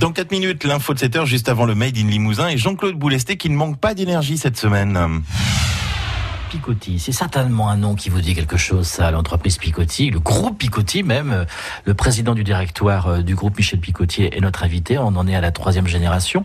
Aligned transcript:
Dans 0.00 0.12
4 0.12 0.30
minutes, 0.30 0.64
l'info 0.64 0.92
de 0.92 0.98
7 0.98 1.16
heures, 1.16 1.26
juste 1.26 1.48
avant 1.48 1.64
le 1.64 1.74
Made 1.74 1.96
in 1.96 2.06
Limousin 2.06 2.48
et 2.48 2.58
Jean-Claude 2.58 2.96
Boulesté 2.96 3.36
qui 3.36 3.48
ne 3.48 3.56
manque 3.56 3.78
pas 3.78 3.94
d'énergie 3.94 4.36
cette 4.36 4.56
semaine. 4.56 5.22
Picotti, 6.56 6.98
c'est 6.98 7.12
certainement 7.12 7.68
un 7.68 7.76
nom 7.76 7.94
qui 7.94 8.08
vous 8.08 8.22
dit 8.22 8.34
quelque 8.34 8.56
chose, 8.56 8.86
ça, 8.86 9.10
l'entreprise 9.10 9.58
Picotti, 9.58 10.10
le 10.10 10.20
groupe 10.20 10.56
Picotti 10.56 11.02
même. 11.02 11.44
Le 11.84 11.92
président 11.92 12.34
du 12.34 12.44
directoire 12.44 13.08
euh, 13.08 13.22
du 13.22 13.34
groupe 13.34 13.58
Michel 13.58 13.78
Picotti 13.78 14.24
est 14.24 14.40
notre 14.40 14.64
invité. 14.64 14.96
On 14.96 15.08
en 15.16 15.28
est 15.28 15.36
à 15.36 15.42
la 15.42 15.52
troisième 15.52 15.86
génération. 15.86 16.44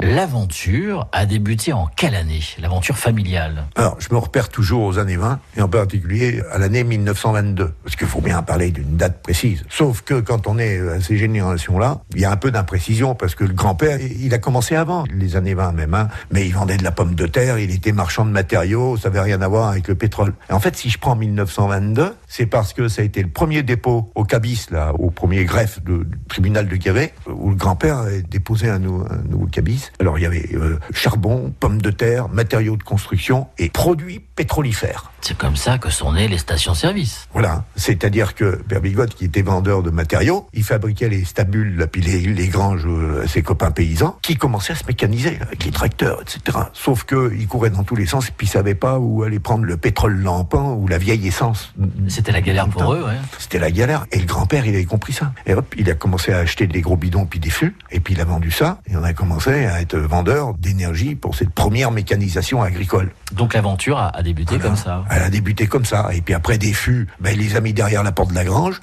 L'aventure 0.00 1.06
a 1.12 1.24
débuté 1.24 1.72
en 1.72 1.86
quelle 1.86 2.16
année? 2.16 2.40
L'aventure 2.58 2.98
familiale? 2.98 3.66
Alors, 3.76 3.96
je 4.00 4.12
me 4.12 4.18
repère 4.18 4.48
toujours 4.48 4.82
aux 4.82 4.98
années 4.98 5.16
20, 5.16 5.38
et 5.56 5.62
en 5.62 5.68
particulier 5.68 6.42
à 6.50 6.58
l'année 6.58 6.82
1922, 6.82 7.74
parce 7.84 7.94
qu'il 7.94 8.08
faut 8.08 8.20
bien 8.20 8.42
parler 8.42 8.72
d'une 8.72 8.96
date 8.96 9.22
précise. 9.22 9.64
Sauf 9.68 10.00
que 10.00 10.18
quand 10.18 10.48
on 10.48 10.58
est 10.58 10.80
à 10.80 11.00
ces 11.00 11.16
générations-là, 11.16 12.00
il 12.16 12.22
y 12.22 12.24
a 12.24 12.32
un 12.32 12.36
peu 12.36 12.50
d'imprécision, 12.50 13.14
parce 13.14 13.36
que 13.36 13.44
le 13.44 13.54
grand-père, 13.54 14.00
il 14.00 14.34
a 14.34 14.38
commencé 14.38 14.74
avant, 14.74 15.04
les 15.14 15.36
années 15.36 15.54
20 15.54 15.70
même, 15.72 15.94
hein, 15.94 16.08
mais 16.32 16.44
il 16.44 16.52
vendait 16.52 16.76
de 16.76 16.82
la 16.82 16.90
pomme 16.90 17.14
de 17.14 17.26
terre, 17.28 17.60
il 17.60 17.70
était 17.70 17.92
marchand 17.92 18.24
de 18.24 18.30
matériaux, 18.30 18.96
ça 18.96 19.08
avait 19.08 19.20
rien 19.20 19.40
à 19.40 19.43
voir 19.48 19.68
avec 19.68 19.88
le 19.88 19.94
pétrole. 19.94 20.34
En 20.50 20.60
fait, 20.60 20.76
si 20.76 20.90
je 20.90 20.98
prends 20.98 21.16
1922, 21.16 22.14
c'est 22.28 22.46
parce 22.46 22.72
que 22.72 22.88
ça 22.88 23.02
a 23.02 23.04
été 23.04 23.22
le 23.22 23.28
premier 23.28 23.62
dépôt 23.62 24.10
au 24.14 24.24
cabis, 24.24 24.66
là, 24.70 24.92
au 24.98 25.10
premier 25.10 25.44
greffe 25.44 25.82
du 25.82 26.00
tribunal 26.28 26.68
de 26.68 26.76
Guéret, 26.76 27.14
où 27.26 27.50
le 27.50 27.56
grand-père 27.56 27.98
a 27.98 28.10
déposé 28.28 28.68
un, 28.68 28.78
nouveau 28.78 29.46
cabis. 29.50 29.90
Alors 30.00 30.18
il 30.18 30.22
y 30.22 30.26
avait 30.26 30.48
euh, 30.54 30.78
charbon, 30.92 31.52
pommes 31.58 31.80
de 31.80 31.90
terre, 31.90 32.28
matériaux 32.28 32.76
de 32.76 32.82
construction 32.82 33.48
et 33.58 33.68
produits 33.68 34.20
pétrolifères. 34.20 35.13
C'est 35.26 35.38
comme 35.38 35.56
ça 35.56 35.78
que 35.78 35.88
sont 35.88 36.12
nées 36.12 36.28
les 36.28 36.36
stations-service. 36.36 37.28
Voilà, 37.32 37.64
c'est-à-dire 37.76 38.34
que 38.34 38.56
Père 38.68 38.82
Bigotte, 38.82 39.14
qui 39.14 39.24
était 39.24 39.40
vendeur 39.40 39.82
de 39.82 39.88
matériaux, 39.88 40.46
il 40.52 40.64
fabriquait 40.64 41.08
les 41.08 41.24
stabules, 41.24 41.88
puis 41.90 42.02
les, 42.02 42.20
les 42.20 42.48
granges 42.48 42.86
à 43.22 43.26
ses 43.26 43.40
copains 43.40 43.70
paysans, 43.70 44.18
qui 44.20 44.36
commençaient 44.36 44.74
à 44.74 44.76
se 44.76 44.84
mécaniser 44.86 45.38
avec 45.40 45.64
les 45.64 45.70
tracteurs, 45.70 46.20
etc. 46.20 46.58
Sauf 46.74 47.04
que 47.04 47.32
il 47.34 47.46
courait 47.46 47.70
dans 47.70 47.84
tous 47.84 47.96
les 47.96 48.04
sens, 48.04 48.28
et 48.28 48.32
puis 48.36 48.46
il 48.46 48.50
savait 48.50 48.74
pas 48.74 48.98
où 48.98 49.22
aller 49.22 49.40
prendre 49.40 49.64
le 49.64 49.78
pétrole 49.78 50.14
lampant 50.20 50.74
ou 50.74 50.88
la 50.88 50.98
vieille 50.98 51.26
essence. 51.26 51.72
C'était 52.08 52.32
la 52.32 52.42
galère 52.42 52.68
pour 52.68 52.92
eux, 52.92 53.02
ouais. 53.04 53.16
C'était 53.38 53.58
la 53.58 53.70
galère. 53.70 54.04
Et 54.12 54.18
le 54.18 54.26
grand-père, 54.26 54.66
il 54.66 54.74
avait 54.74 54.84
compris 54.84 55.14
ça. 55.14 55.32
Et 55.46 55.54
hop, 55.54 55.74
il 55.78 55.88
a 55.90 55.94
commencé 55.94 56.34
à 56.34 56.38
acheter 56.40 56.66
des 56.66 56.82
gros 56.82 56.98
bidons 56.98 57.24
puis 57.24 57.40
des 57.40 57.48
fûts, 57.48 57.74
et 57.90 58.00
puis 58.00 58.12
il 58.12 58.20
a 58.20 58.26
vendu 58.26 58.50
ça, 58.50 58.82
et 58.90 58.94
on 58.94 59.02
a 59.02 59.14
commencé 59.14 59.64
à 59.64 59.80
être 59.80 59.96
vendeur 59.96 60.52
d'énergie 60.52 61.14
pour 61.14 61.34
cette 61.34 61.54
première 61.54 61.92
mécanisation 61.92 62.62
agricole. 62.62 63.10
Donc 63.32 63.54
l'aventure 63.54 63.96
a, 63.96 64.08
a, 64.08 64.22
débuté 64.22 64.56
voilà. 64.56 64.64
comme 64.68 64.76
ça. 64.76 65.02
Elle 65.14 65.22
a 65.22 65.30
débuté 65.30 65.66
comme 65.66 65.84
ça. 65.84 66.10
Et 66.12 66.20
puis 66.20 66.34
après 66.34 66.58
des 66.58 66.72
fûts, 66.72 67.06
ben, 67.20 67.30
il 67.30 67.38
les 67.38 67.56
a 67.56 67.60
mis 67.60 67.72
derrière 67.72 68.02
la 68.02 68.12
porte 68.12 68.30
de 68.30 68.34
la 68.34 68.44
grange. 68.44 68.80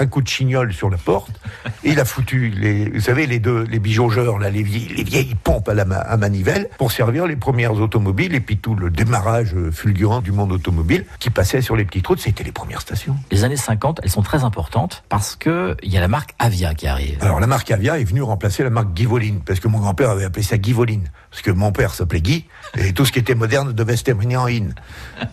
Un 0.00 0.06
coup 0.06 0.22
de 0.22 0.28
chignol 0.28 0.72
sur 0.72 0.90
la 0.90 0.96
porte. 0.96 1.30
Et 1.84 1.90
il 1.90 2.00
a 2.00 2.04
foutu 2.04 2.48
les, 2.48 2.88
vous 2.88 3.00
savez, 3.00 3.26
les 3.26 3.38
deux, 3.38 3.64
les 3.64 3.78
bijaugeurs, 3.78 4.38
là, 4.38 4.50
les 4.50 4.62
vieilles, 4.62 4.94
les 4.96 5.04
vieilles 5.04 5.34
pompes 5.34 5.68
à 5.68 5.74
la 5.74 5.82
à 5.82 6.16
manivelle 6.16 6.68
pour 6.78 6.92
servir 6.92 7.26
les 7.26 7.36
premières 7.36 7.74
automobiles 7.74 8.34
et 8.34 8.40
puis 8.40 8.56
tout 8.56 8.74
le 8.74 8.90
démarrage 8.90 9.54
fulgurant 9.72 10.20
du 10.20 10.32
monde 10.32 10.52
automobile 10.52 11.04
qui 11.18 11.30
passait 11.30 11.60
sur 11.60 11.76
les 11.76 11.84
petites 11.84 12.06
routes. 12.06 12.20
C'était 12.20 12.44
les 12.44 12.52
premières 12.52 12.80
stations. 12.80 13.16
Les 13.30 13.44
années 13.44 13.56
50, 13.56 14.00
elles 14.02 14.10
sont 14.10 14.22
très 14.22 14.44
importantes 14.44 15.04
parce 15.08 15.36
que 15.36 15.76
il 15.82 15.92
y 15.92 15.96
a 15.96 16.00
la 16.00 16.08
marque 16.08 16.34
Avia 16.38 16.74
qui 16.74 16.86
arrive. 16.86 17.18
Alors 17.20 17.40
la 17.40 17.46
marque 17.46 17.70
Avia 17.70 17.98
est 17.98 18.04
venue 18.04 18.22
remplacer 18.22 18.62
la 18.62 18.70
marque 18.70 18.92
Guivoline 18.94 19.40
parce 19.40 19.60
que 19.60 19.68
mon 19.68 19.78
grand-père 19.78 20.10
avait 20.10 20.24
appelé 20.24 20.42
ça 20.42 20.56
Guivoline 20.56 21.10
parce 21.30 21.42
que 21.42 21.50
mon 21.50 21.72
père 21.72 21.94
s'appelait 21.94 22.20
Guy 22.20 22.46
et 22.76 22.92
tout 22.92 23.04
ce 23.04 23.12
qui 23.12 23.18
était 23.18 23.34
moderne 23.34 23.72
devait 23.72 23.96
se 23.96 24.04
terminer 24.04 24.36
en 24.36 24.46
in. 24.46 24.68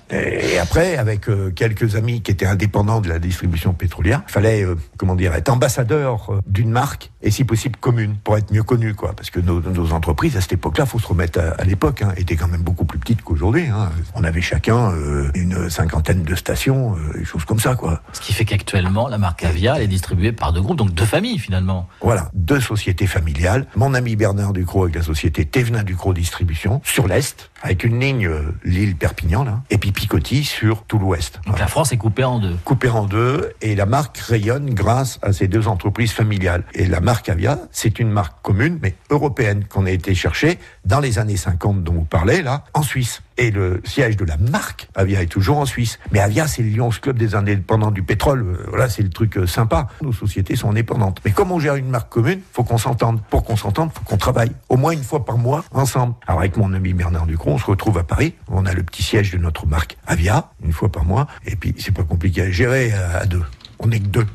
Et 0.09 0.57
après, 0.59 0.97
avec 0.97 1.29
euh, 1.29 1.51
quelques 1.51 1.95
amis 1.95 2.21
qui 2.21 2.31
étaient 2.31 2.45
indépendants 2.45 3.01
de 3.01 3.09
la 3.09 3.19
distribution 3.19 3.73
pétrolière, 3.73 4.21
il 4.27 4.31
euh, 4.63 4.75
comment 4.97 5.15
dire, 5.15 5.33
être 5.33 5.49
ambassadeur 5.49 6.33
euh, 6.33 6.41
d'une 6.47 6.69
marque 6.69 7.11
et 7.21 7.31
si 7.31 7.43
possible 7.43 7.77
commune 7.79 8.15
pour 8.23 8.37
être 8.37 8.51
mieux 8.51 8.63
connu, 8.63 8.93
quoi. 8.93 9.13
Parce 9.13 9.29
que 9.29 9.39
nos, 9.39 9.61
nos 9.61 9.91
entreprises 9.91 10.37
à 10.37 10.41
cette 10.41 10.53
époque-là, 10.53 10.85
faut 10.85 10.99
se 10.99 11.07
remettre 11.07 11.39
à, 11.39 11.61
à 11.61 11.63
l'époque, 11.63 12.01
hein, 12.01 12.13
étaient 12.17 12.35
quand 12.35 12.47
même 12.47 12.61
beaucoup 12.61 12.85
plus 12.85 12.99
petites 12.99 13.21
qu'aujourd'hui. 13.21 13.67
Hein. 13.67 13.89
On 14.15 14.23
avait 14.23 14.41
chacun 14.41 14.91
euh, 14.91 15.29
une 15.33 15.69
cinquantaine 15.69 16.23
de 16.23 16.35
stations, 16.35 16.95
des 17.15 17.25
choses 17.25 17.45
comme 17.45 17.59
ça, 17.59 17.75
quoi. 17.75 18.01
Ce 18.13 18.21
qui 18.21 18.33
fait 18.33 18.45
qu'actuellement, 18.45 19.07
la 19.07 19.17
marque 19.17 19.43
Avia 19.43 19.81
est 19.81 19.87
distribuée 19.87 20.31
par 20.31 20.53
deux 20.53 20.61
groupes, 20.61 20.77
donc 20.77 20.93
deux 20.93 21.05
familles 21.05 21.39
finalement. 21.39 21.87
Voilà, 22.01 22.29
deux 22.33 22.61
sociétés 22.61 23.07
familiales. 23.07 23.67
Mon 23.75 23.93
ami 23.93 24.15
Bernard 24.15 24.53
Ducrot 24.53 24.83
avec 24.83 24.95
la 24.95 25.03
société 25.03 25.45
Thévenin 25.45 25.83
Ducrot 25.83 26.13
Distribution 26.13 26.81
sur 26.83 27.07
l'est, 27.07 27.49
avec 27.61 27.83
une 27.83 27.99
ligne 27.99 28.27
euh, 28.27 28.53
Lille-Perpignan 28.63 29.43
là, 29.43 29.61
et 29.69 29.77
puis 29.77 29.91
Picotti 29.91 30.43
sur 30.43 30.83
tout 30.83 30.99
l'ouest. 30.99 31.35
Donc 31.35 31.45
voilà. 31.47 31.65
la 31.65 31.67
France 31.67 31.91
est 31.91 31.97
coupée 31.97 32.23
en 32.23 32.39
deux. 32.39 32.55
Coupée 32.63 32.89
en 32.89 33.05
deux, 33.05 33.53
et 33.61 33.75
la 33.75 33.85
marque 33.85 34.17
grâce 34.55 35.19
à 35.21 35.33
ces 35.33 35.47
deux 35.47 35.67
entreprises 35.67 36.11
familiales. 36.11 36.63
Et 36.73 36.85
la 36.85 37.01
marque 37.01 37.29
Avia, 37.29 37.59
c'est 37.71 37.99
une 37.99 38.09
marque 38.09 38.41
commune, 38.41 38.79
mais 38.81 38.95
européenne, 39.09 39.65
qu'on 39.65 39.85
a 39.85 39.91
été 39.91 40.15
chercher 40.15 40.57
dans 40.85 40.99
les 40.99 41.19
années 41.19 41.37
50 41.37 41.83
dont 41.83 41.93
vous 41.93 42.05
parlez 42.05 42.41
là, 42.41 42.63
en 42.73 42.81
Suisse. 42.81 43.21
Et 43.39 43.51
le 43.51 43.81
siège 43.85 44.17
de 44.17 44.25
la 44.25 44.37
marque 44.37 44.87
Avia 44.95 45.21
est 45.21 45.27
toujours 45.27 45.57
en 45.57 45.65
Suisse. 45.65 45.99
Mais 46.11 46.19
Avia, 46.19 46.47
c'est 46.47 46.63
le 46.63 46.69
Lions 46.69 46.89
Club 46.89 47.17
des 47.17 47.35
indépendants 47.35 47.91
du 47.91 48.01
pétrole. 48.01 48.57
Voilà, 48.69 48.89
c'est 48.89 49.03
le 49.03 49.09
truc 49.09 49.37
sympa. 49.47 49.89
Nos 50.01 50.13
sociétés 50.13 50.55
sont 50.55 50.71
indépendantes. 50.71 51.21
Mais 51.23 51.31
comme 51.31 51.51
on 51.51 51.59
gère 51.59 51.75
une 51.75 51.89
marque 51.89 52.09
commune, 52.09 52.39
faut 52.51 52.63
qu'on 52.63 52.79
s'entende. 52.79 53.21
Pour 53.29 53.43
qu'on 53.43 53.55
s'entende, 53.55 53.91
faut 53.93 54.03
qu'on 54.03 54.17
travaille 54.17 54.51
au 54.69 54.77
moins 54.77 54.91
une 54.91 55.03
fois 55.03 55.23
par 55.23 55.37
mois 55.37 55.63
ensemble. 55.71 56.15
Alors 56.25 56.39
avec 56.39 56.57
mon 56.57 56.73
ami 56.73 56.93
Bernard 56.93 57.27
Ducron, 57.27 57.55
on 57.55 57.57
se 57.59 57.65
retrouve 57.65 57.99
à 57.99 58.03
Paris. 58.03 58.33
On 58.47 58.65
a 58.65 58.73
le 58.73 58.81
petit 58.81 59.03
siège 59.03 59.31
de 59.31 59.37
notre 59.37 59.67
marque 59.67 59.97
Avia, 60.07 60.51
une 60.63 60.73
fois 60.73 60.91
par 60.91 61.05
mois. 61.05 61.27
Et 61.45 61.55
puis, 61.55 61.75
c'est 61.77 61.93
pas 61.93 62.03
compliqué 62.03 62.41
à 62.41 62.49
gérer 62.49 62.91
à 62.93 63.25
deux. 63.25 63.43
On 63.79 63.87
n'est 63.87 63.99
que 63.99 64.07
deux. 64.07 64.27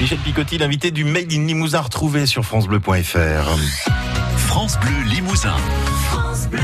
Michel 0.00 0.18
Picotti, 0.18 0.58
l'invité 0.58 0.90
du 0.90 1.04
Made 1.04 1.32
in 1.32 1.46
Limousin 1.46 1.80
retrouvé 1.80 2.26
sur 2.26 2.44
FranceBleu.fr. 2.44 3.58
France 4.36 4.78
Bleu 4.80 5.02
Limousin. 5.12 5.56
France 6.10 6.48
Bleu. 6.48 6.60